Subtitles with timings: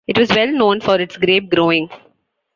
[0.07, 1.87] It was well known for its grape growing.